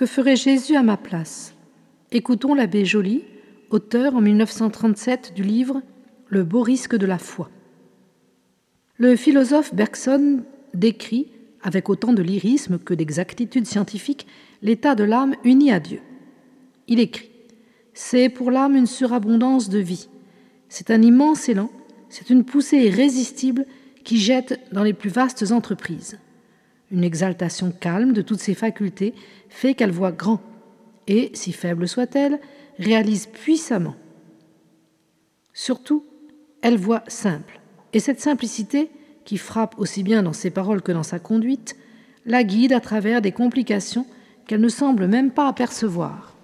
[0.00, 1.52] Que ferait Jésus à ma place?
[2.10, 3.22] Écoutons l'abbé Joly,
[3.68, 5.82] auteur en 1937 du livre
[6.28, 7.50] Le beau risque de la foi.
[8.96, 10.42] Le philosophe Bergson
[10.72, 11.28] décrit,
[11.62, 14.26] avec autant de lyrisme que d'exactitude scientifique,
[14.62, 16.00] l'état de l'âme unie à Dieu.
[16.88, 17.28] Il écrit
[17.92, 20.08] C'est pour l'âme une surabondance de vie.
[20.70, 21.70] C'est un immense élan,
[22.08, 23.66] c'est une poussée irrésistible
[24.02, 26.18] qui jette dans les plus vastes entreprises.
[26.90, 29.14] Une exaltation calme de toutes ses facultés
[29.48, 30.40] fait qu'elle voit grand
[31.06, 32.40] et, si faible soit-elle,
[32.78, 33.94] réalise puissamment.
[35.52, 36.04] Surtout,
[36.62, 37.60] elle voit simple.
[37.92, 38.90] Et cette simplicité,
[39.24, 41.76] qui frappe aussi bien dans ses paroles que dans sa conduite,
[42.26, 44.06] la guide à travers des complications
[44.46, 46.34] qu'elle ne semble même pas apercevoir.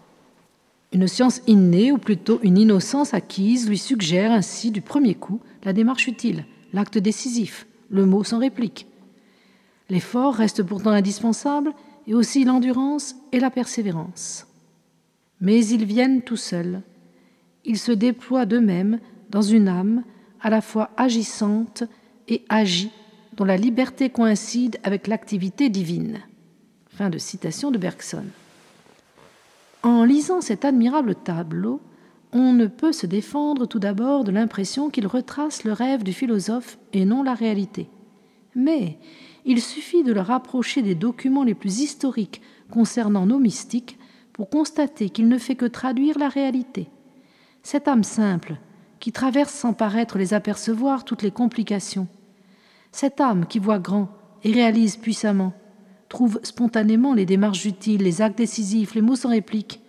[0.92, 5.72] Une science innée, ou plutôt une innocence acquise, lui suggère ainsi du premier coup la
[5.72, 8.86] démarche utile, l'acte décisif, le mot sans réplique.
[9.88, 11.72] L'effort reste pourtant indispensable,
[12.06, 14.46] et aussi l'endurance et la persévérance.
[15.40, 16.82] Mais ils viennent tout seuls.
[17.64, 20.04] Ils se déploient d'eux-mêmes dans une âme
[20.40, 21.84] à la fois agissante
[22.28, 22.92] et agie,
[23.34, 26.20] dont la liberté coïncide avec l'activité divine.
[26.88, 28.24] Fin de citation de Bergson.
[29.82, 31.80] En lisant cet admirable tableau,
[32.32, 36.78] on ne peut se défendre tout d'abord de l'impression qu'il retrace le rêve du philosophe
[36.92, 37.88] et non la réalité.
[38.54, 38.98] Mais
[39.46, 43.96] il suffit de le rapprocher des documents les plus historiques concernant nos mystiques
[44.32, 46.88] pour constater qu'il ne fait que traduire la réalité.
[47.62, 48.56] Cette âme simple,
[48.98, 52.08] qui traverse sans paraître les apercevoir toutes les complications,
[52.90, 54.08] cette âme qui voit grand
[54.42, 55.54] et réalise puissamment,
[56.08, 59.80] trouve spontanément les démarches utiles, les actes décisifs, les mots sans réplique.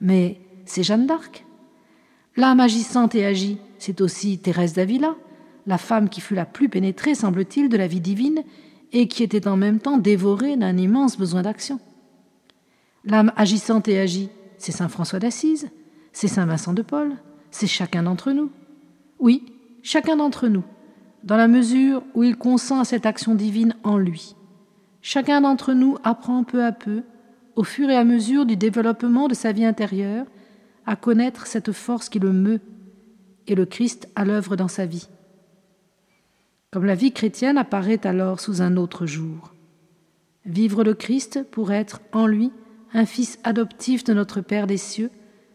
[0.00, 1.44] Mais c'est Jeanne d'Arc.
[2.36, 5.14] L'âme agissante et agit, c'est aussi Thérèse d'Avila,
[5.66, 8.42] la femme qui fut la plus pénétrée, semble-t-il, de la vie divine
[8.92, 11.80] et qui était en même temps dévorée d'un immense besoin d'action.
[13.04, 15.70] L'âme agissante et agit, c'est Saint François d'Assise,
[16.12, 17.16] c'est Saint Vincent de Paul,
[17.50, 18.50] c'est chacun d'entre nous.
[19.18, 20.64] Oui, chacun d'entre nous,
[21.24, 24.34] dans la mesure où il consent à cette action divine en lui.
[25.00, 27.02] Chacun d'entre nous apprend peu à peu,
[27.56, 30.26] au fur et à mesure du développement de sa vie intérieure,
[30.86, 32.60] à connaître cette force qui le meut
[33.46, 35.08] et le Christ à l'œuvre dans sa vie
[36.70, 39.54] comme la vie chrétienne apparaît alors sous un autre jour.
[40.44, 42.50] Vivre le Christ pour être en lui
[42.92, 45.10] un fils adoptif de notre Père des cieux,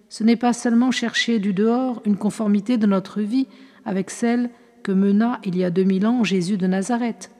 [0.09, 3.47] ce n'est pas seulement chercher du dehors une conformité de notre vie
[3.85, 4.49] avec celle
[4.83, 7.31] que mena il y a deux mille ans Jésus de Nazareth.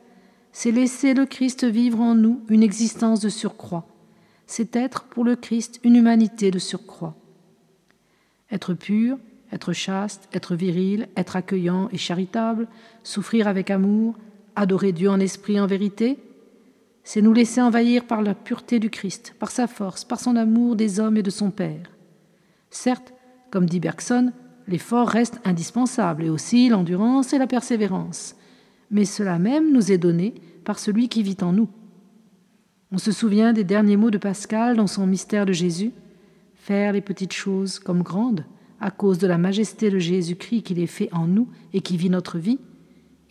[0.52, 3.88] C'est laisser le Christ vivre en nous une existence de surcroît.
[4.48, 7.16] C'est être pour le Christ une humanité de surcroît.
[8.52, 9.18] Être pur,
[9.54, 12.68] être chaste, être viril, être accueillant et charitable,
[13.04, 14.16] souffrir avec amour,
[14.56, 16.18] adorer Dieu en esprit en vérité,
[17.04, 20.76] c'est nous laisser envahir par la pureté du Christ, par sa force, par son amour
[20.76, 21.92] des hommes et de son Père.
[22.70, 23.14] Certes,
[23.52, 24.32] comme dit Bergson,
[24.68, 28.36] l'effort reste indispensable, et aussi l'endurance et la persévérance,
[28.90, 30.34] mais cela même nous est donné
[30.64, 31.70] par celui qui vit en nous.
[32.92, 35.92] On se souvient des derniers mots de Pascal dans son mystère de Jésus
[36.56, 38.46] Faire les petites choses comme grandes,
[38.84, 42.10] à cause de la majesté de Jésus-Christ qu'il est fait en nous et qui vit
[42.10, 42.60] notre vie,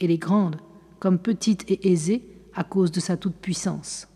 [0.01, 0.57] et les grandes
[0.99, 2.23] comme petites et aisées
[2.55, 4.09] à cause de sa toute-puissance.